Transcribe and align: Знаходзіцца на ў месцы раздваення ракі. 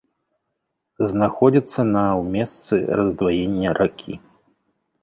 Знаходзіцца 1.11 1.79
на 1.95 2.03
ў 2.19 2.23
месцы 2.39 2.73
раздваення 3.03 3.69
ракі. 3.83 4.13